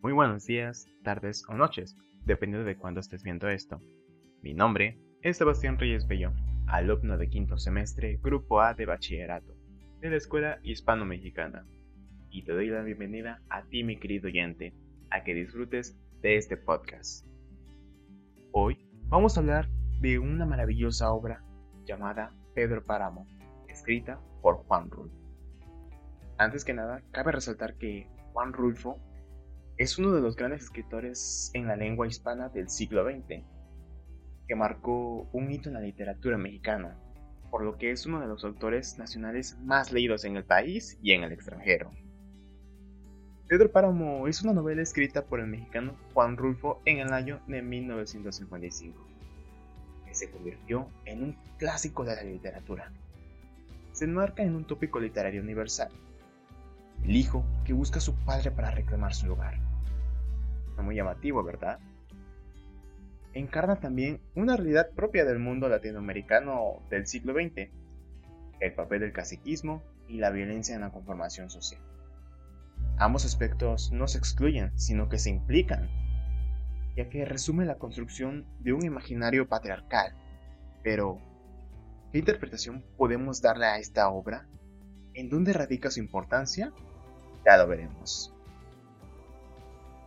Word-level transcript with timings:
Muy 0.00 0.12
buenos 0.12 0.46
días, 0.46 0.86
tardes 1.02 1.44
o 1.48 1.54
noches, 1.54 1.96
dependiendo 2.24 2.64
de 2.64 2.76
cuándo 2.76 3.00
estés 3.00 3.24
viendo 3.24 3.48
esto. 3.48 3.80
Mi 4.42 4.54
nombre 4.54 4.96
es 5.22 5.38
Sebastián 5.38 5.76
Reyes 5.76 6.06
Bello, 6.06 6.32
alumno 6.68 7.18
de 7.18 7.28
quinto 7.28 7.58
semestre, 7.58 8.20
Grupo 8.22 8.60
A 8.60 8.74
de 8.74 8.86
Bachillerato, 8.86 9.56
de 10.00 10.10
la 10.10 10.16
Escuela 10.16 10.60
Hispano-Mexicana. 10.62 11.66
Y 12.30 12.44
te 12.44 12.52
doy 12.52 12.68
la 12.68 12.82
bienvenida 12.82 13.42
a 13.50 13.64
ti, 13.64 13.82
mi 13.82 13.98
querido 13.98 14.28
oyente, 14.28 14.72
a 15.10 15.24
que 15.24 15.34
disfrutes 15.34 15.98
de 16.22 16.36
este 16.36 16.56
podcast. 16.56 17.26
Hoy 18.52 18.78
vamos 19.08 19.36
a 19.36 19.40
hablar 19.40 19.68
de 20.00 20.20
una 20.20 20.46
maravillosa 20.46 21.10
obra 21.10 21.42
llamada 21.84 22.32
Pedro 22.54 22.84
Páramo, 22.84 23.26
escrita 23.66 24.20
por 24.42 24.58
Juan 24.58 24.92
Rulfo. 24.92 25.18
Antes 26.36 26.64
que 26.64 26.72
nada, 26.72 27.02
cabe 27.10 27.32
resaltar 27.32 27.74
que 27.74 28.08
Juan 28.32 28.52
Rulfo 28.52 28.96
es 29.78 29.96
uno 29.96 30.10
de 30.10 30.20
los 30.20 30.34
grandes 30.34 30.64
escritores 30.64 31.52
en 31.54 31.68
la 31.68 31.76
lengua 31.76 32.08
hispana 32.08 32.48
del 32.48 32.68
siglo 32.68 33.04
XX, 33.04 33.44
que 34.48 34.56
marcó 34.56 35.28
un 35.32 35.52
hito 35.52 35.68
en 35.68 35.74
la 35.74 35.80
literatura 35.80 36.36
mexicana, 36.36 36.98
por 37.48 37.62
lo 37.62 37.78
que 37.78 37.92
es 37.92 38.04
uno 38.04 38.20
de 38.20 38.26
los 38.26 38.44
autores 38.44 38.98
nacionales 38.98 39.56
más 39.60 39.92
leídos 39.92 40.24
en 40.24 40.36
el 40.36 40.44
país 40.44 40.98
y 41.00 41.12
en 41.12 41.22
el 41.22 41.30
extranjero. 41.30 41.92
Pedro 43.46 43.70
Páramo 43.70 44.26
es 44.26 44.42
una 44.42 44.52
novela 44.52 44.82
escrita 44.82 45.24
por 45.24 45.38
el 45.38 45.46
mexicano 45.46 45.96
Juan 46.12 46.36
Rulfo 46.36 46.82
en 46.84 46.98
el 46.98 47.12
año 47.12 47.40
de 47.46 47.62
1955, 47.62 49.06
que 50.06 50.14
se 50.14 50.28
convirtió 50.28 50.88
en 51.04 51.22
un 51.22 51.36
clásico 51.56 52.04
de 52.04 52.16
la 52.16 52.24
literatura. 52.24 52.92
Se 53.92 54.06
enmarca 54.06 54.42
en 54.42 54.56
un 54.56 54.66
tópico 54.66 54.98
literario 54.98 55.40
universal, 55.40 55.92
el 57.04 57.14
hijo 57.14 57.44
que 57.64 57.72
busca 57.72 57.98
a 57.98 58.02
su 58.02 58.16
padre 58.24 58.50
para 58.50 58.72
reclamar 58.72 59.14
su 59.14 59.28
lugar 59.28 59.67
muy 60.82 60.96
llamativo, 60.96 61.42
¿verdad? 61.42 61.78
Encarna 63.34 63.80
también 63.80 64.20
una 64.34 64.56
realidad 64.56 64.90
propia 64.94 65.24
del 65.24 65.38
mundo 65.38 65.68
latinoamericano 65.68 66.82
del 66.90 67.06
siglo 67.06 67.34
XX, 67.34 67.70
el 68.60 68.72
papel 68.72 69.00
del 69.00 69.12
caciquismo 69.12 69.82
y 70.08 70.18
la 70.18 70.30
violencia 70.30 70.74
en 70.74 70.80
la 70.80 70.90
conformación 70.90 71.50
social. 71.50 71.80
Ambos 72.96 73.24
aspectos 73.24 73.92
no 73.92 74.08
se 74.08 74.18
excluyen, 74.18 74.72
sino 74.76 75.08
que 75.08 75.18
se 75.18 75.30
implican, 75.30 75.88
ya 76.96 77.08
que 77.08 77.24
resume 77.24 77.64
la 77.64 77.78
construcción 77.78 78.46
de 78.58 78.72
un 78.72 78.84
imaginario 78.84 79.48
patriarcal. 79.48 80.14
Pero, 80.82 81.18
¿qué 82.10 82.18
interpretación 82.18 82.84
podemos 82.96 83.40
darle 83.40 83.66
a 83.66 83.78
esta 83.78 84.08
obra? 84.08 84.48
¿En 85.14 85.28
dónde 85.28 85.52
radica 85.52 85.90
su 85.90 86.00
importancia? 86.00 86.72
Ya 87.46 87.56
lo 87.56 87.68
veremos. 87.68 88.34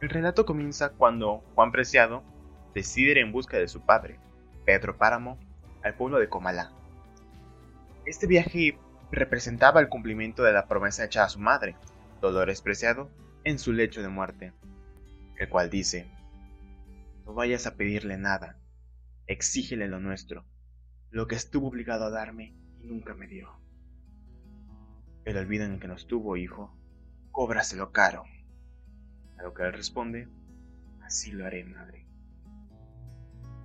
El 0.00 0.10
relato 0.10 0.46
comienza 0.46 0.90
cuando 0.90 1.42
Juan 1.56 1.72
Preciado 1.72 2.22
decide 2.72 3.10
ir 3.10 3.18
en 3.18 3.32
busca 3.32 3.58
de 3.58 3.66
su 3.66 3.80
padre, 3.80 4.20
Pedro 4.64 4.96
Páramo, 4.96 5.38
al 5.82 5.94
pueblo 5.94 6.20
de 6.20 6.28
Comalá. 6.28 6.70
Este 8.06 8.28
viaje 8.28 8.78
representaba 9.10 9.80
el 9.80 9.88
cumplimiento 9.88 10.44
de 10.44 10.52
la 10.52 10.68
promesa 10.68 11.04
hecha 11.04 11.24
a 11.24 11.28
su 11.28 11.40
madre, 11.40 11.74
Dolores 12.20 12.62
Preciado, 12.62 13.10
en 13.42 13.58
su 13.58 13.72
lecho 13.72 14.00
de 14.00 14.08
muerte, 14.08 14.52
el 15.36 15.48
cual 15.48 15.68
dice, 15.68 16.06
no 17.26 17.34
vayas 17.34 17.66
a 17.66 17.74
pedirle 17.74 18.18
nada, 18.18 18.56
exígele 19.26 19.88
lo 19.88 19.98
nuestro, 19.98 20.44
lo 21.10 21.26
que 21.26 21.34
estuvo 21.34 21.66
obligado 21.66 22.04
a 22.04 22.10
darme 22.10 22.54
y 22.80 22.86
nunca 22.86 23.14
me 23.14 23.26
dio. 23.26 23.58
El 25.24 25.38
olvido 25.38 25.64
en 25.64 25.72
el 25.72 25.80
que 25.80 25.88
nos 25.88 26.06
tuvo, 26.06 26.36
hijo, 26.36 26.72
cóbraselo 27.32 27.90
caro. 27.90 28.24
A 29.38 29.42
lo 29.42 29.54
que 29.54 29.62
él 29.62 29.72
responde, 29.72 30.28
así 31.02 31.32
lo 31.32 31.46
haré, 31.46 31.64
madre. 31.64 32.06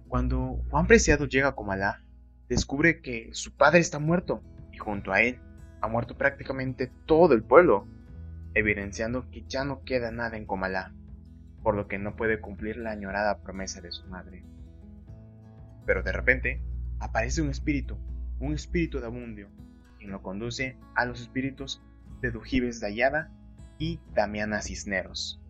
Cuando 0.08 0.64
Juan 0.70 0.88
Preciado 0.88 1.26
llega 1.26 1.50
a 1.50 1.56
Comalá, 1.56 2.04
descubre 2.48 3.02
que 3.02 3.30
su 3.34 3.56
padre 3.56 3.80
está 3.80 4.00
muerto 4.00 4.44
y 4.72 4.78
junto 4.78 5.12
a 5.12 5.22
él 5.22 5.40
ha 5.82 5.88
muerto 5.88 6.18
prácticamente 6.18 6.92
todo 7.06 7.34
el 7.34 7.44
pueblo, 7.44 7.88
evidenciando 8.54 9.30
que 9.32 9.44
ya 9.48 9.66
no 9.66 9.84
queda 9.84 10.12
nada 10.12 10.38
en 10.38 10.46
Comalá, 10.46 10.94
por 11.64 11.76
lo 11.76 11.88
que 11.88 11.98
no 11.98 12.16
puede 12.16 12.40
cumplir 12.40 12.78
la 12.78 12.92
añorada 12.92 13.42
promesa 13.42 13.82
de 13.82 13.92
su 13.92 14.06
madre. 14.08 14.46
Pero 15.86 16.04
de 16.04 16.12
repente 16.12 16.62
aparece 17.00 17.42
un 17.42 17.50
espíritu, 17.50 17.98
un 18.40 18.54
espíritu 18.54 19.00
de 19.00 19.08
Abundio, 19.08 19.50
quien 19.98 20.12
lo 20.12 20.22
conduce 20.22 20.78
a 20.96 21.06
los 21.06 21.22
espíritus 21.22 21.82
de 22.22 22.32
Dujibes 22.32 22.80
Dayada 22.80 23.32
y 23.78 24.00
Damiana 24.14 24.62
Cisneros, 24.62 25.43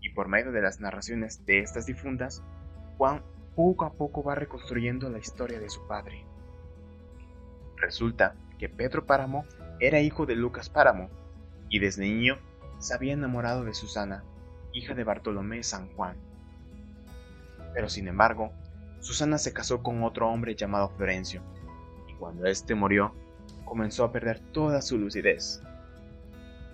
y 0.00 0.10
por 0.10 0.28
medio 0.28 0.52
de 0.52 0.62
las 0.62 0.80
narraciones 0.80 1.44
de 1.46 1.60
estas 1.60 1.86
difuntas, 1.86 2.42
Juan 2.96 3.22
poco 3.54 3.84
a 3.84 3.92
poco 3.92 4.22
va 4.22 4.34
reconstruyendo 4.34 5.10
la 5.10 5.18
historia 5.18 5.58
de 5.58 5.68
su 5.68 5.86
padre. 5.86 6.24
Resulta 7.76 8.34
que 8.58 8.68
Pedro 8.68 9.06
Páramo 9.06 9.44
era 9.80 10.00
hijo 10.00 10.26
de 10.26 10.36
Lucas 10.36 10.68
Páramo, 10.68 11.08
y 11.68 11.78
desde 11.78 12.02
niño 12.02 12.38
se 12.78 12.94
había 12.94 13.12
enamorado 13.12 13.64
de 13.64 13.74
Susana, 13.74 14.24
hija 14.72 14.94
de 14.94 15.04
Bartolomé 15.04 15.62
San 15.62 15.88
Juan. 15.94 16.16
Pero 17.74 17.88
sin 17.88 18.08
embargo, 18.08 18.52
Susana 19.00 19.38
se 19.38 19.52
casó 19.52 19.82
con 19.82 20.02
otro 20.02 20.28
hombre 20.28 20.54
llamado 20.54 20.90
Florencio, 20.90 21.42
y 22.08 22.14
cuando 22.14 22.46
éste 22.46 22.74
murió, 22.74 23.14
comenzó 23.64 24.04
a 24.04 24.12
perder 24.12 24.40
toda 24.40 24.82
su 24.82 24.98
lucidez. 24.98 25.62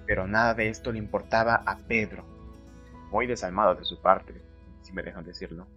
Pero 0.06 0.27
nada 0.27 0.55
de 0.55 0.69
esto 0.69 0.93
le 0.93 0.99
importaba 0.99 1.62
a 1.67 1.79
Pedro, 1.79 2.25
muy 3.15 3.29
desalmado 3.29 3.77
de 3.77 3.85
su 3.85 4.03
parte, 4.03 4.43
si 4.83 4.93
me 4.93 5.05
dejan 5.05 5.25
decirlo, 5.25 5.69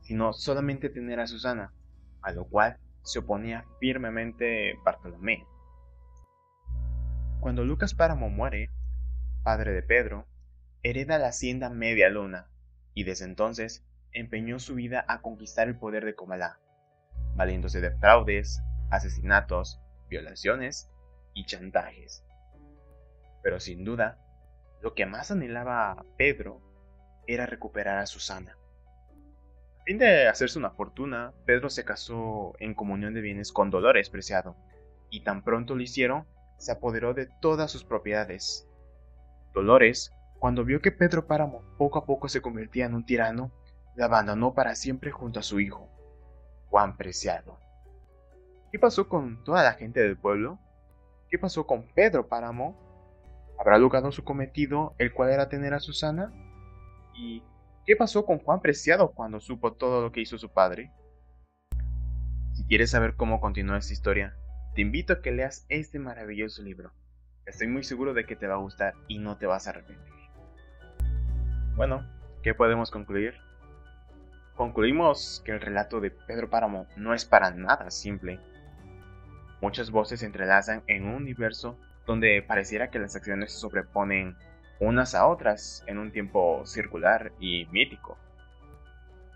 sino 0.00 0.32
solamente 0.32 0.90
tener 0.90 1.20
a 1.20 1.28
Susana, 1.28 1.72
a 2.22 2.32
lo 2.32 2.44
cual 2.44 2.76
se 3.02 3.20
oponía 3.20 3.64
firmemente 3.78 4.74
Bartolomé. 4.84 5.46
Cuando 7.38 7.64
Lucas 7.64 7.94
Páramo 7.94 8.30
muere, 8.30 8.68
padre 9.44 9.72
de 9.72 9.84
Pedro, 9.84 10.26
hereda 10.82 11.18
la 11.18 11.28
hacienda 11.28 11.70
Media 11.70 12.08
Luna, 12.08 12.48
y 12.94 13.04
desde 13.04 13.24
entonces 13.24 13.86
empeñó 14.10 14.58
su 14.58 14.74
vida 14.74 15.04
a 15.06 15.20
conquistar 15.22 15.68
el 15.68 15.78
poder 15.78 16.04
de 16.04 16.16
Comalá, 16.16 16.58
valiéndose 17.36 17.80
de 17.80 17.92
fraudes, 17.92 18.60
asesinatos, 18.90 19.80
violaciones 20.08 20.90
y 21.32 21.46
chantajes. 21.46 22.24
Pero 23.40 23.60
sin 23.60 23.84
duda, 23.84 24.18
lo 24.80 24.94
que 24.94 25.06
más 25.06 25.30
anhelaba 25.30 26.04
Pedro 26.16 26.60
era 27.26 27.46
recuperar 27.46 27.98
a 27.98 28.06
Susana. 28.06 28.56
A 29.80 29.84
fin 29.84 29.98
de 29.98 30.28
hacerse 30.28 30.58
una 30.58 30.70
fortuna, 30.70 31.32
Pedro 31.44 31.70
se 31.70 31.84
casó 31.84 32.54
en 32.58 32.74
comunión 32.74 33.14
de 33.14 33.20
bienes 33.20 33.52
con 33.52 33.70
Dolores 33.70 34.10
Preciado, 34.10 34.56
y 35.10 35.22
tan 35.22 35.42
pronto 35.42 35.74
lo 35.74 35.82
hicieron, 35.82 36.26
se 36.58 36.72
apoderó 36.72 37.14
de 37.14 37.28
todas 37.40 37.70
sus 37.70 37.84
propiedades. 37.84 38.68
Dolores, 39.54 40.12
cuando 40.38 40.64
vio 40.64 40.80
que 40.80 40.92
Pedro 40.92 41.26
Páramo 41.26 41.62
poco 41.78 41.98
a 41.98 42.06
poco 42.06 42.28
se 42.28 42.42
convertía 42.42 42.86
en 42.86 42.94
un 42.94 43.04
tirano, 43.04 43.50
la 43.96 44.04
abandonó 44.04 44.54
para 44.54 44.74
siempre 44.74 45.10
junto 45.10 45.40
a 45.40 45.42
su 45.42 45.58
hijo, 45.58 45.88
Juan 46.68 46.96
Preciado. 46.96 47.58
¿Qué 48.70 48.78
pasó 48.78 49.08
con 49.08 49.42
toda 49.44 49.62
la 49.62 49.72
gente 49.72 50.00
del 50.00 50.18
pueblo? 50.18 50.58
¿Qué 51.28 51.38
pasó 51.38 51.66
con 51.66 51.88
Pedro 51.94 52.28
Páramo? 52.28 52.87
¿Habrá 53.58 53.76
logrado 53.78 54.12
su 54.12 54.22
cometido, 54.22 54.94
el 54.98 55.12
cual 55.12 55.30
era 55.30 55.48
tener 55.48 55.74
a 55.74 55.80
Susana? 55.80 56.32
¿Y 57.14 57.42
qué 57.84 57.96
pasó 57.96 58.24
con 58.24 58.38
Juan 58.38 58.60
Preciado 58.60 59.10
cuando 59.10 59.40
supo 59.40 59.72
todo 59.72 60.00
lo 60.00 60.12
que 60.12 60.20
hizo 60.20 60.38
su 60.38 60.48
padre? 60.48 60.92
Si 62.52 62.64
quieres 62.66 62.92
saber 62.92 63.16
cómo 63.16 63.40
continúa 63.40 63.78
esta 63.78 63.92
historia, 63.92 64.36
te 64.76 64.82
invito 64.82 65.12
a 65.12 65.22
que 65.22 65.32
leas 65.32 65.66
este 65.68 65.98
maravilloso 65.98 66.62
libro. 66.62 66.92
Estoy 67.46 67.66
muy 67.66 67.82
seguro 67.82 68.14
de 68.14 68.26
que 68.26 68.36
te 68.36 68.46
va 68.46 68.54
a 68.54 68.58
gustar 68.58 68.94
y 69.08 69.18
no 69.18 69.38
te 69.38 69.46
vas 69.46 69.66
a 69.66 69.70
arrepentir. 69.70 70.14
Bueno, 71.74 72.06
¿qué 72.44 72.54
podemos 72.54 72.92
concluir? 72.92 73.34
Concluimos 74.54 75.42
que 75.44 75.52
el 75.52 75.60
relato 75.60 76.00
de 76.00 76.12
Pedro 76.12 76.48
Páramo 76.48 76.86
no 76.96 77.12
es 77.12 77.24
para 77.24 77.50
nada 77.50 77.90
simple. 77.90 78.38
Muchas 79.60 79.90
voces 79.90 80.20
se 80.20 80.26
entrelazan 80.26 80.84
en 80.86 81.06
un 81.06 81.14
universo 81.14 81.76
donde 82.08 82.42
pareciera 82.42 82.88
que 82.88 82.98
las 82.98 83.14
acciones 83.14 83.52
se 83.52 83.58
sobreponen 83.58 84.34
unas 84.80 85.14
a 85.14 85.26
otras 85.26 85.84
en 85.86 85.98
un 85.98 86.10
tiempo 86.10 86.64
circular 86.64 87.32
y 87.38 87.66
mítico. 87.66 88.16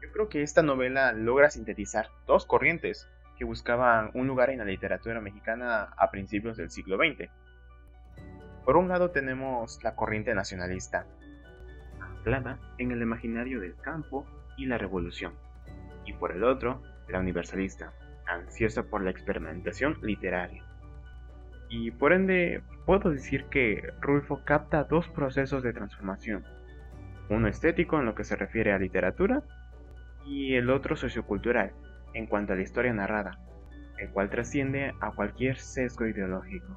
Yo 0.00 0.10
creo 0.10 0.30
que 0.30 0.42
esta 0.42 0.62
novela 0.62 1.12
logra 1.12 1.50
sintetizar 1.50 2.08
dos 2.26 2.46
corrientes 2.46 3.06
que 3.36 3.44
buscaban 3.44 4.10
un 4.14 4.26
lugar 4.26 4.48
en 4.48 4.58
la 4.58 4.64
literatura 4.64 5.20
mexicana 5.20 5.90
a 5.98 6.10
principios 6.10 6.56
del 6.56 6.70
siglo 6.70 6.96
XX. 6.96 7.28
Por 8.64 8.78
un 8.78 8.88
lado 8.88 9.10
tenemos 9.10 9.78
la 9.84 9.94
corriente 9.94 10.34
nacionalista, 10.34 11.04
anclada 12.00 12.58
en 12.78 12.90
el 12.90 13.02
imaginario 13.02 13.60
del 13.60 13.76
campo 13.76 14.26
y 14.56 14.64
la 14.64 14.78
revolución, 14.78 15.34
y 16.06 16.14
por 16.14 16.32
el 16.32 16.42
otro, 16.42 16.82
la 17.08 17.18
universalista, 17.18 17.92
ansiosa 18.24 18.84
por 18.84 19.02
la 19.02 19.10
experimentación 19.10 19.98
literaria 20.00 20.64
y 21.72 21.90
por 21.90 22.12
ende 22.12 22.62
puedo 22.84 23.10
decir 23.10 23.46
que 23.46 23.82
Rulfo 24.02 24.44
capta 24.44 24.84
dos 24.84 25.08
procesos 25.08 25.62
de 25.62 25.72
transformación, 25.72 26.44
uno 27.30 27.48
estético 27.48 27.98
en 27.98 28.04
lo 28.04 28.14
que 28.14 28.24
se 28.24 28.36
refiere 28.36 28.74
a 28.74 28.78
literatura 28.78 29.42
y 30.26 30.54
el 30.54 30.68
otro 30.68 30.96
sociocultural 30.96 31.72
en 32.12 32.26
cuanto 32.26 32.52
a 32.52 32.56
la 32.56 32.62
historia 32.62 32.92
narrada, 32.92 33.38
el 33.96 34.10
cual 34.10 34.28
trasciende 34.28 34.92
a 35.00 35.12
cualquier 35.12 35.56
sesgo 35.56 36.06
ideológico. 36.06 36.76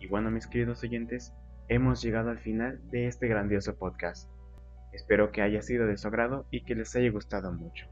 Y 0.00 0.08
bueno 0.08 0.32
mis 0.32 0.48
queridos 0.48 0.82
oyentes, 0.82 1.32
hemos 1.68 2.02
llegado 2.02 2.30
al 2.30 2.40
final 2.40 2.80
de 2.90 3.06
este 3.06 3.28
grandioso 3.28 3.76
podcast. 3.76 4.28
Espero 4.92 5.30
que 5.30 5.42
haya 5.42 5.62
sido 5.62 5.86
de 5.86 5.96
su 5.96 6.08
agrado 6.08 6.48
y 6.50 6.64
que 6.64 6.74
les 6.74 6.96
haya 6.96 7.12
gustado 7.12 7.52
mucho. 7.52 7.86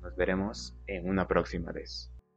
Nos 0.00 0.14
veremos 0.14 0.78
en 0.86 1.08
una 1.08 1.26
próxima 1.26 1.72
vez. 1.72 2.12